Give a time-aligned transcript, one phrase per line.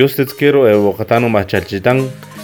[0.00, 2.02] yustitskiru e wakatano machalchitang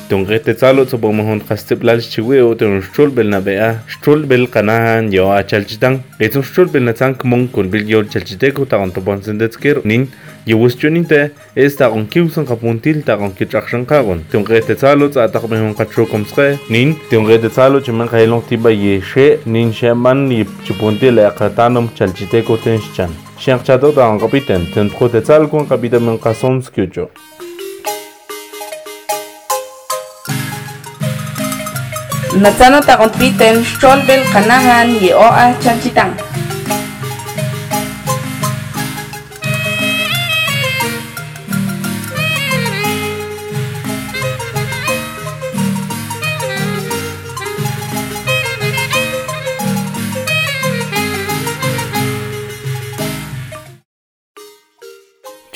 [0.09, 5.99] tunqete tzalo tzopomojon tqastiplal chiwiu tun xchulbel nabea xchulbel qanahan yo achalchitan.
[6.21, 10.07] Etun xchulbel natzan kmon kunbil yol chalchiteku taqon toponsendetzkiru nin
[10.47, 17.81] yiwuschuninte es taqon kiwsan qapuntil taqon kichaqxan qaqon tunqete tzalo tzataqmehon qachukomsqe nin tunqete tzalo
[17.87, 23.11] chimen qailon tiba yeshe nin sheman yichipuntil eqatanom chalchiteku tenxchan
[23.43, 27.11] xianqchato taqon qapiten tun tqute tzalkun qapita min qasomskiucho
[32.37, 36.13] Natsano ta kumpitin, shonbel kanahan, yeoa chanchitang.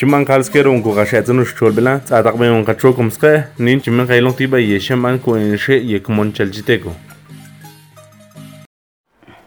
[0.00, 4.34] chiman kalsker unko ka shatun shcholbela tsa taqbe un ka chokum ska nin chiman kailong
[4.38, 6.94] tiba yesham an ko enshe yekmon chalchiteko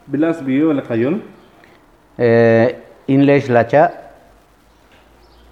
[0.07, 1.17] bilas biyo la kayon
[2.27, 2.75] eh
[3.15, 3.87] inlesh lacha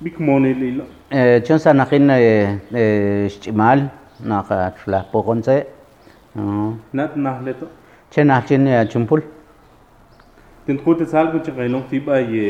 [0.04, 3.86] bikmon lilo eh chon sanakin eh shchimal
[4.20, 5.54] na ka tla pokonse
[6.94, 7.74] nat nahleto
[8.14, 9.28] chenachin chumpul
[10.68, 12.50] tinqut salbu chiqailong tiba ye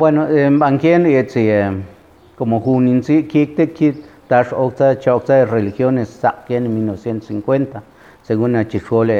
[0.00, 1.70] Bueno, en Banquien, eh, eh,
[2.36, 3.96] como Juninzi, Kikte, Kit,
[4.28, 7.82] Tash Octa, Chaocta de Religiones, Sakien en 1950,
[8.22, 9.18] según Achichole,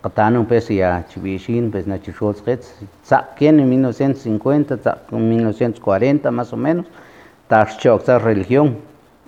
[0.00, 2.36] Katano, pues, y a Chivishin, pues, Nachishol,
[3.02, 6.86] Sakien en 1950, 1940, más o menos.
[7.54, 8.78] Tarchokta religión.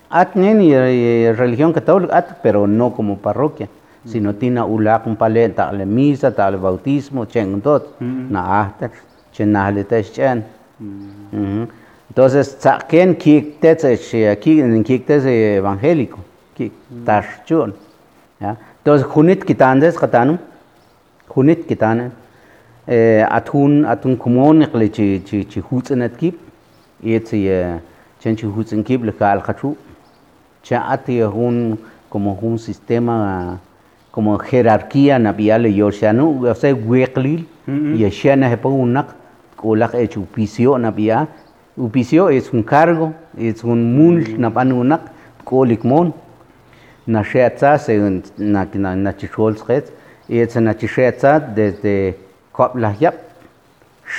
[0.09, 3.67] Atnen y religión católica, pero no como parroquia,
[4.03, 4.09] mm.
[4.09, 8.29] sino tina ula pale, tal misa, bautismo, chen tot, mm.
[8.29, 8.73] na
[9.31, 9.53] chen
[10.11, 10.43] chen.
[10.77, 11.63] Mm.
[12.09, 14.37] Entonces, tzaquen kiktetz, este,
[14.83, 16.19] kiktetz evangélico,
[17.05, 17.73] tarchon.
[18.41, 19.95] Entonces, junit kitandes,
[21.33, 22.11] junit kitanen,
[22.87, 25.23] eh, atun, atun kumon, chi,
[27.01, 27.79] y etzi, eh,
[28.19, 29.75] chen chihutzin la alhachu,
[30.63, 31.79] cha ati un
[32.09, 33.59] como un sistema
[34.11, 37.97] como jerarquía nabial y oceano, o sea, hueclil, mm-hmm.
[37.97, 39.13] y echana hepa unak,
[39.55, 41.27] colak hecho upicio nabia,
[41.75, 44.37] upicio es un cargo, es un mul mm-hmm.
[44.39, 45.01] napan unak,
[45.43, 46.15] colicmon,
[47.05, 49.93] nasheatza, se nachicholzhet,
[50.27, 52.17] y es nachichetza desde
[52.51, 53.15] Koplahjap,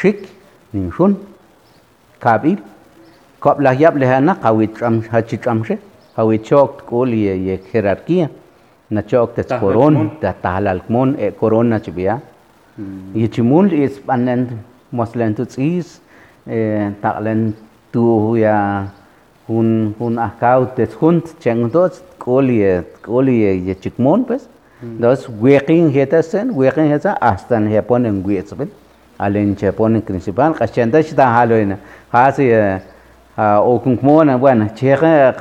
[0.00, 0.28] Shik,
[0.72, 1.18] Ninshun,
[2.20, 2.62] Kabil,
[6.38, 8.28] chok kol ye ye jerarquía
[8.90, 12.20] na chok tes koron ta tahalalkmon e corona chibia
[13.14, 14.58] ye chimul is panen
[14.92, 16.00] moslen tu tsis
[16.46, 17.52] eh taqlen
[17.92, 18.86] tu ya
[19.48, 24.48] hun hun akau tes hunt cheng dos kol ye kol ye ye chikmon pues
[24.82, 28.68] dos weqin hetasen weqin heta astan he ponen guetsbel
[29.18, 31.76] alen che ponen principal qachenda shita haloina
[32.12, 32.50] hasi
[33.38, 35.32] o kunkmona bueno cheque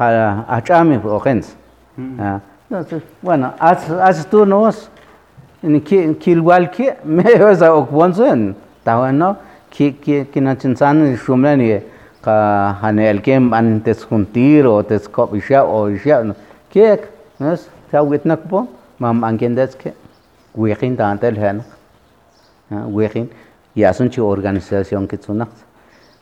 [0.48, 1.56] achami ogens
[2.20, 4.90] Ah, entonces bueno haz tú nos
[5.64, 8.54] en ki kilwal ki me osa okbonsen
[8.84, 9.38] tawano
[9.72, 11.82] ki ki kinachinsan shumlani
[12.22, 16.22] ka hanel kem an tes juntir o tes kop isha o isha
[16.70, 17.10] kek
[17.40, 18.68] nes ta witnak po
[19.00, 19.94] mam angendes ke
[20.56, 21.64] wekin tantel hen
[22.94, 23.28] wekin
[23.74, 25.50] ya son chi organización tsunak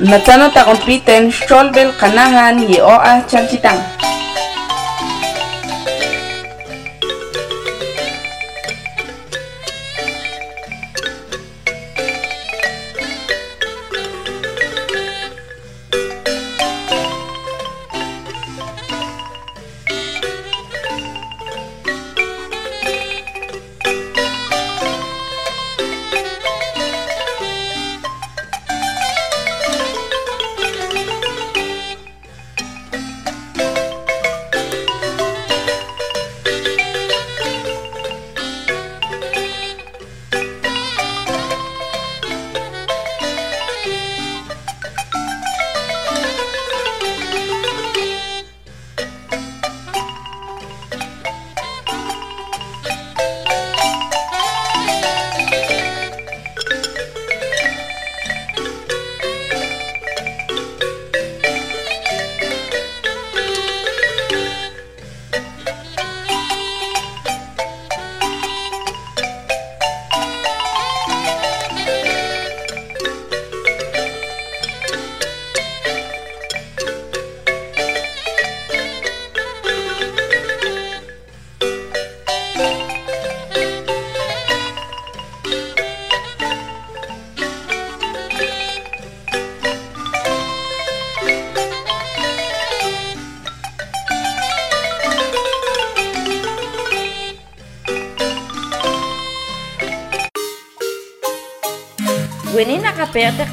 [0.00, 3.76] מצאנו תרומפיתן, שולבל, קנהן, יאואה, צ'לצ'יטן.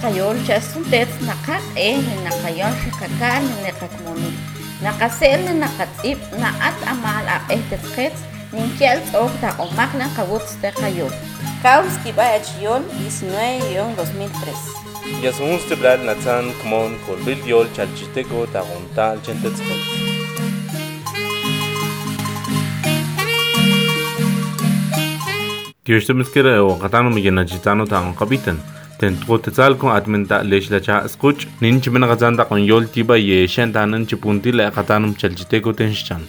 [0.05, 4.37] nakayon siya suntet nakat eh nakayon siya kakan nakakmoni
[4.77, 8.21] nakasel nakatip naat amal ap eh tetkets
[8.53, 11.09] ninkiel tsok ta omak na kawut ste kayo
[11.65, 19.89] Kaus Kibach Yon 19-2003 Yasmus Tibral Natsan Kmon Korbil Yol Chalchiteco Tagontal Chentetzkotz
[25.81, 28.57] Tioștebes kere o catano mi gena chitano ta on capitan.
[28.99, 35.91] ten tgotetzalco atminta lexlacha scuch ninch minagatzanta con yoltiba ye shentanan chipuntila qatanum chalchiteco ten
[35.93, 36.23] shchan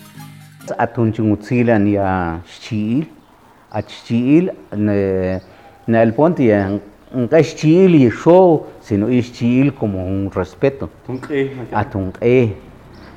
[0.78, 3.06] atun chungutzilan ya shchil
[3.70, 5.40] achchil ne
[5.86, 6.80] na el ponti en
[7.14, 10.90] ye show sino ishchil como un respeto.
[11.72, 12.52] Atun e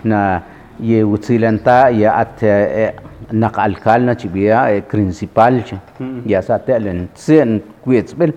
[0.04, 0.42] na
[0.80, 2.42] ye utzilanta ya at
[3.32, 5.64] naq alcalna chibia e, principal
[6.26, 8.34] ya sa satelen tsen kuetzbel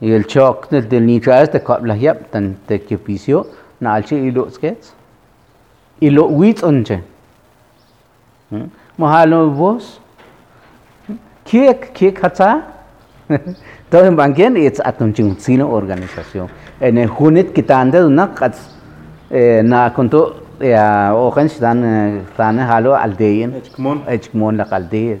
[0.00, 3.46] Y el shock del nitraes de kap lahiap tan te kipisio
[3.80, 4.92] na alche ilo skets.
[6.00, 7.00] Ilo wits onche.
[8.98, 9.56] Mohalo hmm?
[9.56, 10.00] vos.
[11.44, 12.62] Kiek kiek hatza.
[13.90, 16.48] Todo en banquien y es atunching sino organización.
[16.80, 18.58] En el junit kitande una katz
[19.30, 20.74] e, na conto e,
[21.12, 23.54] ojen dan e, tane halo aldeyen.
[23.54, 24.04] Echkmon.
[24.08, 25.20] Echkmon la aldeyen.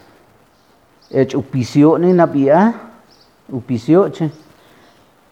[1.13, 2.73] ech upisio ni na bia
[3.51, 4.29] upisio che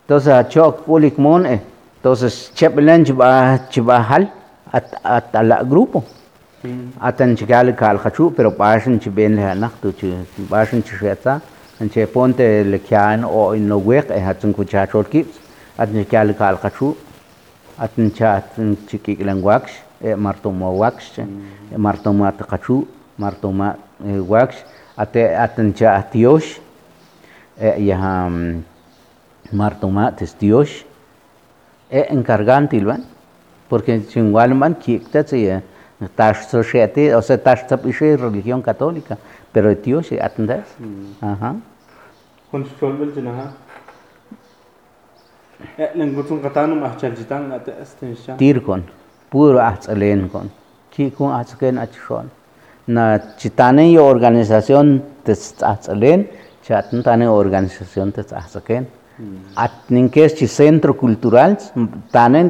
[0.03, 1.59] entonces a chok pulik mon eh
[1.97, 4.27] entonces chepelen chiba hal
[4.73, 6.03] at at ala grupo
[7.01, 10.13] atan chigal kal khachu pero pashin chiben le nak tu chi
[10.49, 11.41] pashin chisheta
[11.79, 15.25] anche ponte le kyan o in no wek e hatun ku cha chot ki
[15.77, 16.95] atn chigal kal khachu
[17.79, 19.71] atn chiki lang wax
[20.01, 22.37] e martomo wax e martomo at
[24.99, 26.59] atancha tiosh
[27.59, 28.63] eh, yaha mm,
[29.53, 30.83] martoma testiosh
[31.89, 33.03] e eh, encargantil van
[33.69, 35.61] porque chingualman kiktatsi ya
[36.01, 39.17] eh, tashto sheti o sea tashto pishi religión católica.
[39.51, 41.23] Pero tiosh atendas mm.
[41.25, 41.55] ajá.
[42.51, 43.53] Con cholbel jinaha
[45.95, 48.37] Lengutun katanum ahchaljitan ate astensham.
[48.37, 48.83] Tirkon,
[49.29, 50.51] puro ahtsaleen kon.
[50.91, 52.31] Kikun ahtsaleen achishon.
[52.95, 53.05] na
[53.39, 54.85] chitane yo organización
[55.25, 56.27] tetzatzelén
[56.65, 58.87] chatntane organización tetzatzekén
[59.65, 61.51] atninkes chi centro cultural
[62.15, 62.47] tanen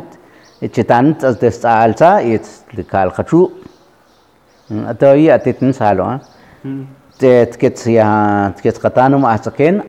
[0.75, 1.05] chitan
[1.41, 3.41] tetzalza y tlikalqachu
[4.91, 6.19] atoyi atitin salo ah
[6.63, 6.84] hmm.
[7.19, 8.08] tet ketsia
[8.58, 9.88] tketqatanum atzekén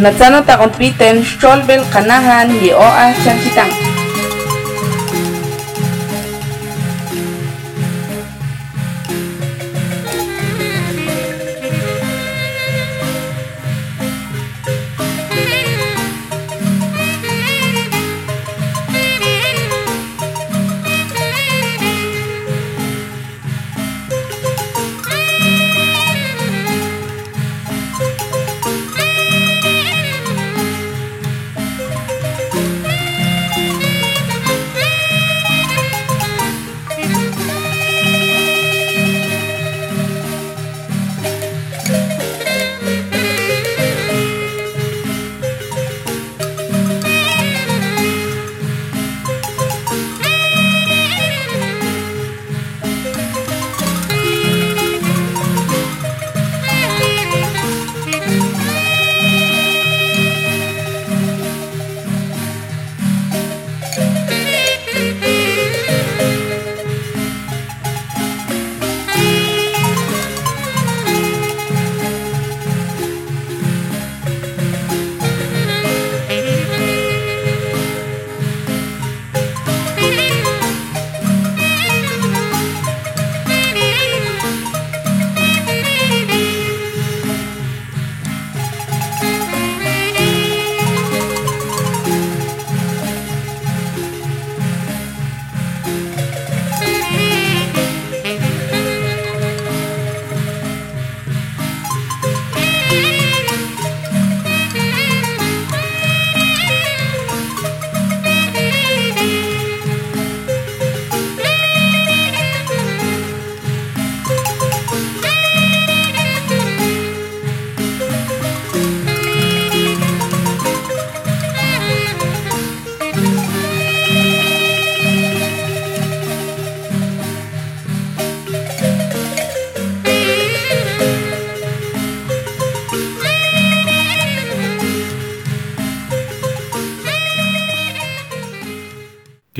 [0.00, 3.89] Natsano ta kumpitin, Sholbel Kanahan, Yeoa, Chanchitang.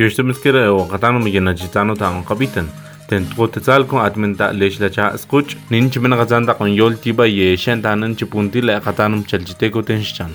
[0.01, 2.69] Tioxtemiskere o katano miyanachitano ta on kapitan.
[3.09, 7.57] Ten tkotetzal kon atmenta lesh la cha escuch nin chimen gazanda kon yol tiba ye
[7.57, 10.31] shen tanan chipunti la katanum chalchiteko tenshchan.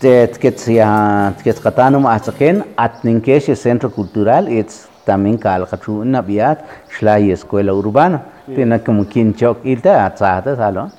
[0.00, 6.58] Tketskatanum atzaken atninkesh centro cultural it's también kalqachu nabiat
[6.98, 8.20] shla y escuela urbana.
[8.54, 10.90] Tiene como kinchok ilta atzata salo.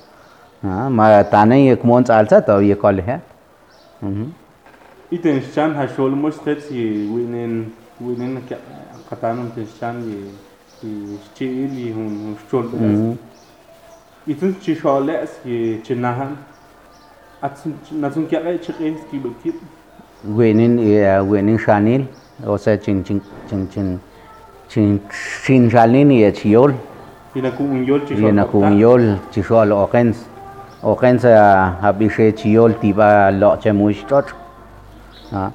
[0.98, 2.74] Ma tane ye kumon tsalsa to ye
[5.10, 8.42] Itenshan hashol moshtet ye winen winen
[9.08, 13.16] katanum tenshan ye chil ye hun shol mhm.
[14.26, 16.36] itun chisholes ye chinahan
[17.42, 19.54] atsun nasun kya chikens ki bekip
[20.24, 20.76] winen
[21.30, 22.04] winen shanil
[22.46, 23.98] o sea chin chin chin chin
[24.68, 25.00] chin
[25.44, 26.74] chin shalin ye chiol
[27.34, 28.24] Yinakuunyol chishol.
[28.24, 30.24] Yinakuunyol chishol okens.
[30.82, 34.47] Okens ah, habishe chiol tiba lo chemush chotro.
[35.32, 35.50] Ah.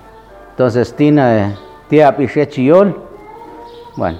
[0.51, 1.55] Entonces tiene
[1.89, 2.95] tía pishe chiol.
[3.95, 4.19] Bueno,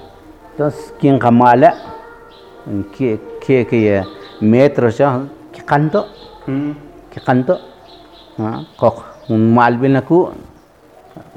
[0.52, 1.74] entonces quien kamala
[2.96, 4.02] que que
[4.40, 5.20] metros ya
[5.52, 6.06] que canto
[7.10, 7.58] que canto
[8.38, 8.96] ah kok
[9.28, 10.30] un malbil na ku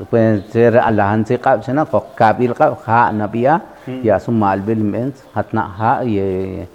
[0.10, 3.62] puede ser alahan se kap sana kok kabil kap ha nabia
[4.04, 6.68] ya su malbil mens hatna ha ye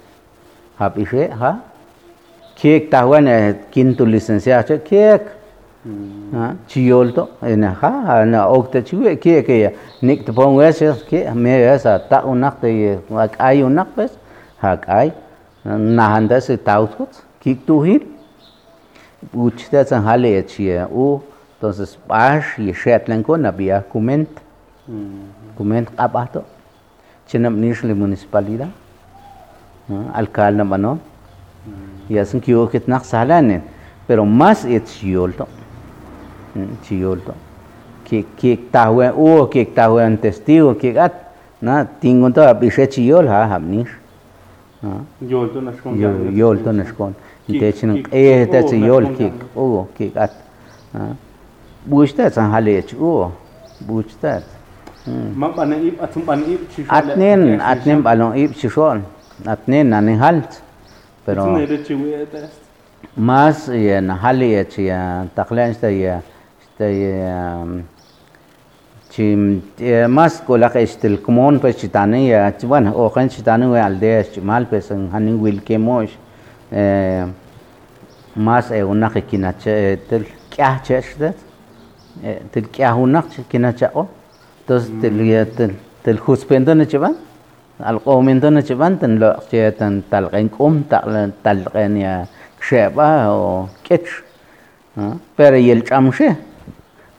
[0.79, 1.59] ha pishe ha
[2.55, 3.25] kek tahuan
[3.71, 5.21] quinto licenciado kek
[6.67, 11.51] chiol to ena ha na okta chiwe ke ke nik to pon wes ke me
[11.73, 12.69] esa ta unak te
[13.25, 14.11] ak ay unak pes
[14.63, 15.11] hak ay
[15.65, 18.03] na handa se tautut kik tu hil
[19.33, 21.19] uchta san hale chia u
[21.55, 24.29] entonces bash y shetlen ko na bia kument
[25.57, 26.43] kument qabato
[27.27, 28.71] chinam nish le municipalidad
[30.13, 30.99] alcalde na mano
[32.09, 33.61] ya sun kiyo kit nak salanen
[34.07, 35.31] pero más et chiol
[36.53, 37.19] to chiol
[38.05, 41.13] que que tahwe o que tahwe an testigo que gat
[41.61, 43.89] na tingon to abishe chiol ha hamnish
[45.21, 46.35] Yol to nashkon.
[46.35, 47.13] yol to nashkon
[47.47, 50.31] te chin eh te chiol que o que gat
[51.85, 53.31] bushta san halech o
[53.87, 54.41] bushta
[55.35, 59.03] Ma bana ip atum bana ip chi atnen atnen balon ip chishon
[59.45, 60.61] atnen nanen halt
[61.25, 61.43] pero
[63.17, 66.21] más ya nahali ya chi ya
[66.73, 67.83] este
[69.09, 69.61] chim
[70.09, 74.89] más cola que este el común pues chitania bueno o can chitania aldea chimal pues
[74.89, 76.11] en hanin wil que mosh
[76.71, 77.25] eh
[78.35, 81.33] más e una que quinache tel kiache este
[82.51, 84.07] tel kiahuna quinache o
[84.61, 87.15] entonces tel tel tel juspendo ne chivan
[87.77, 92.27] al qomendo ne chivan ten lo chetan tal qen qum tal tal qen ya
[92.59, 94.09] sheba o ketch
[95.35, 96.52] pero y el chamshe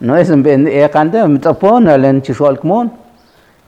[0.05, 2.91] nois ben e kande mitapon alen chisholkmon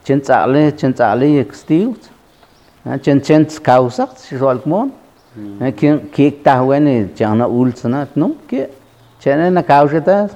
[0.05, 2.03] chen tsale chen tsale extiut
[3.03, 4.91] chen chen causa chisholkmon
[5.79, 6.87] ken kek tahwen
[7.19, 8.69] chana ulsnat no ke
[9.21, 10.29] chen na causata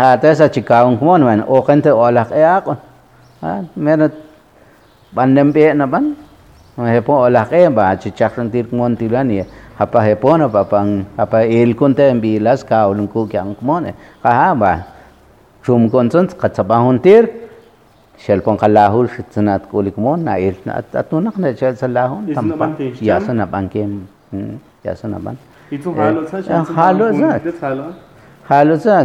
[0.00, 2.78] hata sa chikaun kmon wen o kente olak e akon
[3.76, 4.12] merat
[5.14, 6.04] bandem be na ban
[6.94, 9.44] hepo olak e ba chichak sentir kmon tilani
[9.78, 13.92] apa hepo na papang apa el kunte bilas kaulun ku kyang kmon
[15.68, 17.24] chumkontzon tkatzapajuntir
[18.24, 20.56] xelponkgalajul xitzonat kulikmon na'il
[21.00, 22.66] atunakh nechelsalajon tampa
[23.10, 23.90] yasonapan ken
[24.86, 25.36] yasonapan
[25.76, 26.38] itzon jalotza
[26.78, 27.28] jalotza
[28.50, 28.96] jalotza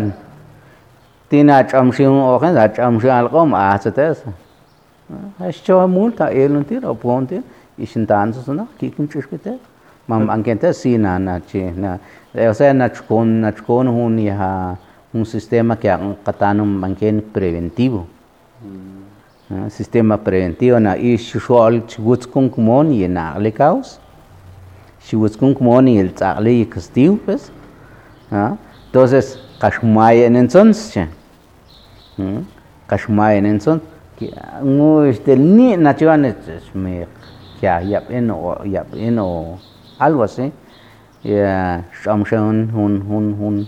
[1.30, 4.24] tina ch'amxin ojen da ch'amxin alqom atzates
[5.56, 7.42] xcho multa eluntir opontir
[7.86, 9.60] ixintanzosonaj kikin ch'ixkites
[10.08, 11.92] mam ankentes sina na chi na
[12.52, 14.78] o sea nachkon nachkon jun yaja
[15.14, 18.08] un sistema que ang katanum manken preventivo.
[19.50, 20.80] Ah, sistema preventivo.
[20.80, 24.00] Na i shushol chwutskun kumon y na lekaus
[25.08, 27.52] chwutskun kumon y el tsale y kastiu pues
[28.32, 28.56] ah
[28.88, 31.08] entonces kashmay en entonces che.
[32.88, 33.88] Kashmay en entonces
[34.64, 36.38] ngu este ni na chivan es
[36.74, 37.06] me
[37.60, 39.60] que ya en o ya en o
[40.00, 40.52] algo así.
[41.24, 43.68] Ya shamshon hun hun hun hun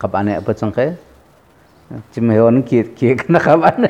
[0.00, 0.78] ካብኣነ በፅንከ
[1.90, 2.56] እቲ ምህወን
[2.98, 3.84] ክየቅነ ካብኣነ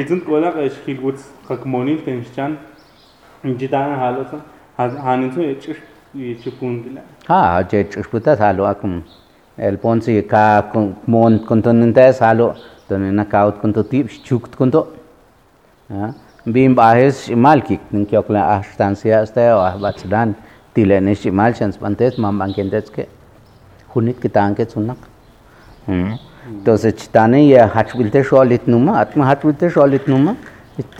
[0.00, 2.52] እትን ቆላ ሽኪልጉት ከክሞኒ ተንሽቻን
[3.48, 4.32] እንጅታነ ሃሎት
[5.06, 5.78] ሃኒቱ የጭሽ
[6.22, 6.98] የችፑንድላ
[7.36, 7.38] አ
[7.70, 8.94] ጭሽፑታ ሳሎ አኩም
[9.58, 10.36] ኤልፖንሲ ካ
[10.72, 12.40] ክሞን ኩንቶን እንታይ ሳሎ
[12.88, 14.76] ቶኔና ካውት ኩንቶ ቲብ ሽቹክት ኩንቶ
[16.46, 19.52] ቢም ባሄስ ማልኪክ ንኪዮክላ አሽታንሲያ ስታያ
[19.84, 20.30] ባትስዳን
[20.76, 22.96] ቲለኔሽ ማልሸንስ ባንቴስ ማምባንኬንተስከ
[24.00, 24.30] kentes ke.
[24.32, 24.98] Hunit kitanke sunak.
[25.86, 26.18] Hmm.
[26.48, 30.36] Entonces chitane ya hachwilte sholit numa atma hachwilte sholit numa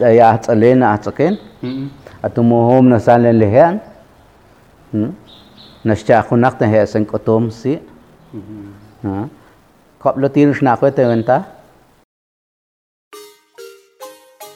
[0.00, 1.38] ya hatsalena hatsaken
[2.22, 3.80] atumo hom na salen lehan
[5.84, 7.78] nascha khunak te hesen kotom si
[9.02, 9.28] ha
[10.00, 10.52] koplo tin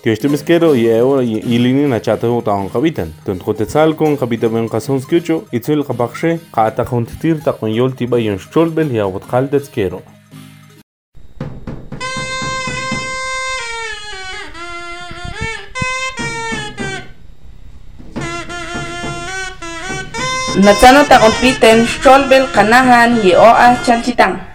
[0.03, 3.13] Kyochtemeskero y eora y ilini nachata utahon kabitan.
[3.27, 9.07] Tuntkotezalkon kabita ben kason skyocho, itzul kabakshe, kata kontitir takon yol tiba yon shtolbel ya
[9.07, 10.01] watkaldetskero.
[20.61, 24.50] מצאנו את העופית תן שולבל קנהן יאועה צ'לצ'יטן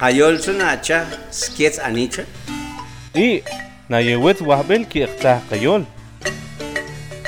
[0.00, 2.24] Ayolsonacha, Skietz Anicha.
[3.14, 3.42] Y
[3.90, 5.84] Nayewet Wahbel Kirta Kayol.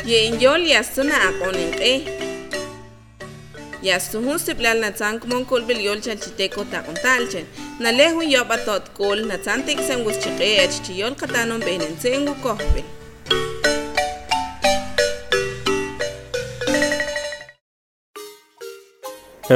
[0.06, 2.04] Yen Yol Yastuna Aponin E.
[3.82, 7.44] Yastuhun Siplal Natsan Kumon Kolbel Yol Chalchiteco Tacontalchen.
[7.78, 12.84] Nalehun Yobatot Kol Natsan Tixen Wischike Echtiol Katanon Benen Sengu Kohbel.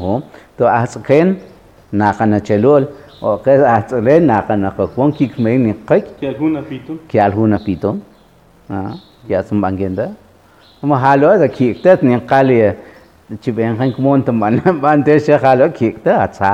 [0.00, 0.22] hom
[0.56, 0.64] to
[1.92, 2.86] na kana chelol
[3.22, 3.56] o ke
[4.20, 4.70] na kana
[5.18, 5.72] kik me ni
[7.18, 7.98] alguna pito
[8.70, 8.94] ah
[9.28, 10.06] ya bangenda
[10.82, 11.48] mo halo da
[12.02, 12.58] ni qali
[13.96, 16.50] kumon ban ban te se halo kikta atsa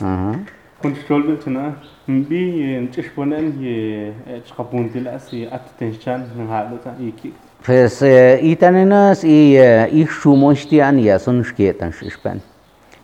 [0.00, 0.34] ah
[0.80, 1.72] kun shol bel chana
[2.08, 2.40] mbi
[2.84, 4.12] nchish ponen ye
[4.46, 7.32] chqapun tilas ye at tenchan ng halo ta iki
[7.64, 12.42] Pues eh, itanenas y eh, y xumochtian y asonxquietan xixpan.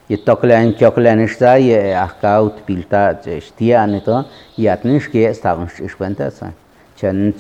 [0.07, 4.27] Y toclan choclan está y ahcaut pilta xtian eto
[4.59, 6.53] y atnixquie estaban xixpantatsa.
[6.95, 7.35] Chan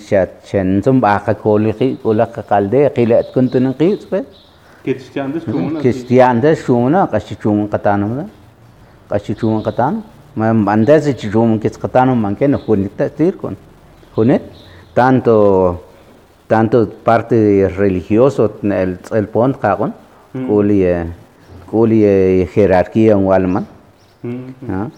[0.46, 4.24] chan zum baja kolixi ola qaqalde qilat kuntun qits pues.
[4.82, 5.80] Kitstiandes kumuna.
[5.82, 8.24] Kitstiandes shumuna qachichumun qatanumda.
[9.10, 10.02] Qachichumun qatanum.
[10.36, 13.56] Man bandez chichumun kitqatanum manken hunita tirkon.
[14.16, 14.42] Hunet
[14.94, 15.89] tanto
[16.50, 17.36] tanto parte
[17.82, 19.92] religioso el el pont qagon
[20.48, 20.78] kuli
[21.70, 21.98] kuli
[22.54, 23.64] jerarquía walman
[24.76, 24.88] ¿ah?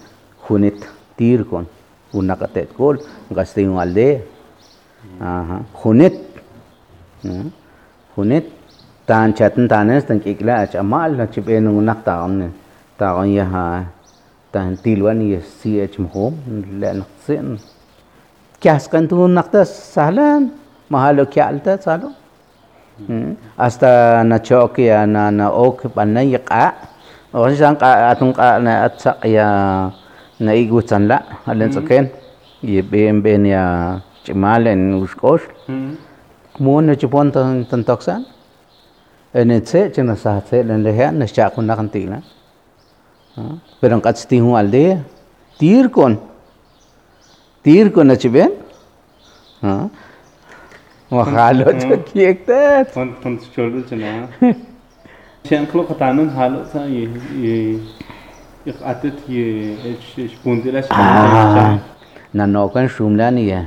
[0.45, 0.79] junit
[1.17, 1.65] tirkon
[2.13, 2.95] unakatet kol
[3.37, 4.21] gasting aldea
[5.21, 5.57] Ajá.
[5.81, 6.15] junit
[7.33, 7.47] ¿ah?
[8.15, 8.45] junit
[9.05, 12.47] tan chatan tanes tan kikla ach amal na chipen ng nak taon ne
[12.97, 13.63] taon ya ha
[14.53, 16.33] tan tilwan ya si ach mohom
[16.81, 17.47] le nak sin
[18.61, 19.61] kyas kan tu nak ta
[19.93, 20.62] salan
[20.93, 22.09] mahalo kyalta salo
[22.93, 23.33] Hmm.
[23.57, 26.77] hasta na chok ya na na ok panay ya ka
[27.33, 29.47] o siyang ka atong ka na at sa ya
[30.37, 31.17] na igutan la.
[31.49, 32.13] Alen sa ken.
[32.61, 33.17] Ye ben
[33.49, 35.41] ya chimalen uskos
[36.61, 38.21] mo na chupon tan tan toksan
[39.33, 42.21] ene tse chena sa tse len le han na cha kun na kan tila
[43.81, 45.01] pero ang katsti hu alde
[45.57, 46.13] tir kon.
[47.65, 48.53] Tir kon na chiben.
[49.65, 49.89] Ha
[51.13, 52.93] Mahalo to kiektet.
[52.93, 54.27] Pon pon cholu chana.
[55.45, 57.03] Sian klo katanun halo sa ye
[57.45, 57.79] ye
[58.65, 59.45] ik atet ye
[60.17, 61.79] ich pundila Ah,
[62.33, 63.59] na no kan shumlan ye.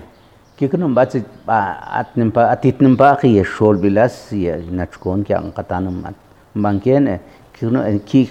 [0.56, 1.58] Ki kunum ba tsi ba
[2.00, 5.52] at nim pa atit nim pa ki ye shol bilas ye na chkon ki ang
[5.52, 6.14] katanum at
[6.54, 7.16] bangken e
[7.52, 8.30] ki no ki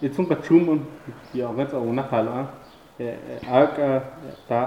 [0.00, 0.82] Jetzt zum Katschum und
[1.34, 2.48] die Augen auch nachher,
[2.98, 4.00] äh, äh,
[4.48, 4.66] äh,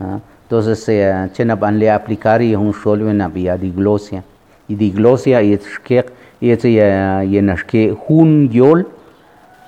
[0.00, 4.24] Entonces, eh, chenapan le aplicar y un solo en la vía de glosia.
[4.66, 6.06] Y de glosia y es que
[6.40, 8.88] y es y en es que jun yol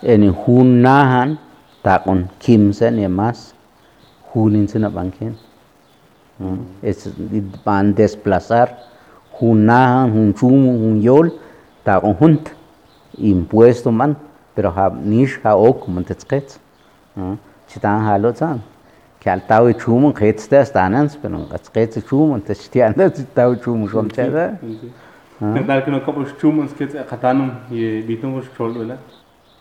[0.02, 1.38] en jun nahan
[1.82, 3.54] ta con kimsen y más.
[4.34, 5.34] hulinsin abangkin
[6.82, 7.08] es
[7.64, 8.68] van desplazar
[9.40, 11.30] hunahan hunchumu hunyol
[11.84, 12.50] ta hunt
[13.18, 14.16] impuesto man
[14.54, 16.58] pero ha nish ha ok montetskets
[17.68, 18.60] chitan halotzan
[19.20, 22.94] que al tau chumu ketste stanans pero katskets chumu testian
[23.34, 24.58] tau chumu shomcheda
[25.40, 25.82] Nadal ¿Ah?
[25.82, 28.96] que no kapos chumu skets katanum ye bitum shol vela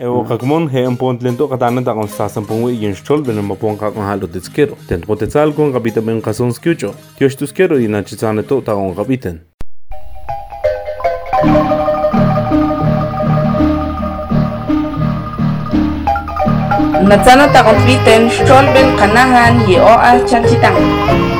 [0.00, 3.44] Evo kakmon he ang pon lento katana ta kung sasampung wi yung shol ma ang
[3.44, 4.72] mapong kakong halo titskero.
[4.88, 6.96] Tent po tetsal kung kapita mo yung kason skiucho.
[7.20, 9.44] Tiyos tuskero ina chitsana to ta kung kapitan.
[17.04, 21.31] Natsana ta kung kapitan shol ben kanahan yeoa chanchitang.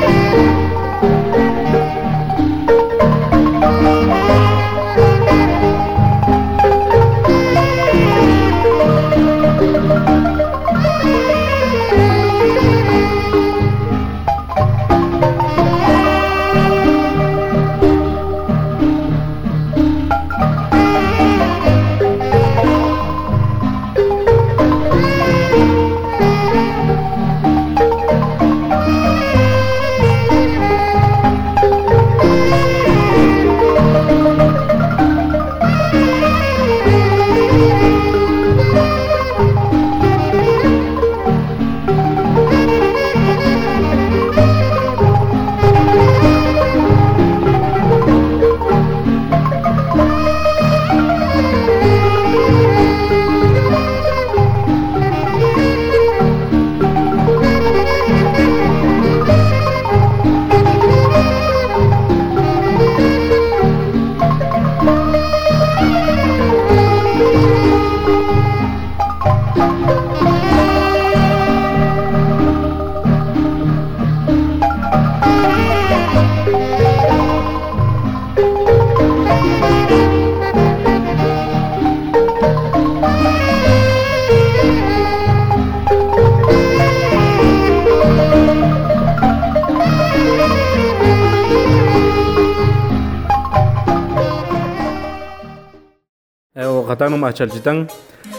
[96.93, 97.87] hatano machalchitang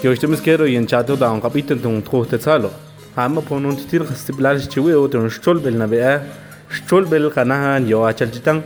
[0.00, 2.70] kiochtem izquierdo y enchato da un capítulo de un tujo salo
[3.16, 6.22] ama pon un titir stiblar chiwi o un stol bel na bea
[6.70, 8.62] stol bel kanahan yo achalchitang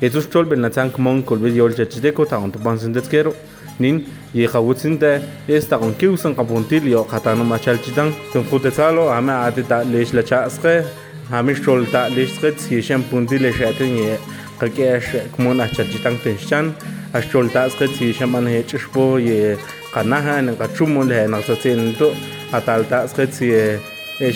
[0.00, 3.34] etu stol bel na tank mon kolbel yo chalchiteko ta un tupan sin dezquero
[3.78, 9.84] nin y khawutsin de esta con kiusan kapuntil yo hatano machalchitang tun salo ama atita
[9.84, 10.84] lesh la chasqe
[11.30, 14.18] hamish tol ta lesh qet si shampuntil shatin ye
[14.60, 16.74] qakesh kmon achalchitang tenshan
[17.18, 19.56] axcholtasqa tsixam anech'ixpoj ye
[19.94, 22.08] qanaj naqa chumol je naqa satzinto
[22.56, 23.48] ataltasqa tsi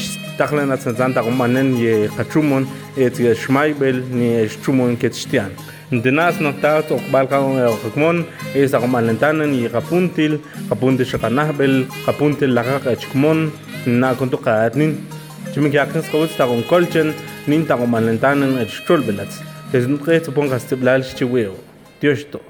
[0.03, 2.65] xtajla natsantzan taqomanen ye qachumon
[2.95, 5.53] tsi xmaybel ni xchumon ketxtian
[5.91, 7.39] Dinas nokta tokbal ka
[7.83, 10.39] kakmon es ako malantanan y kapuntil
[10.71, 11.75] kapuntil siya kanahbel
[12.07, 13.51] kapuntil laka kachikmon
[14.01, 14.93] na kunto kaatnin
[15.53, 17.09] chimikyakin sa kawit sa kong kolchen
[17.51, 21.55] nin tako malantanan at shulbelats Desde nunca se ponga a estiblar este huevo.
[22.01, 22.50] Dios todo.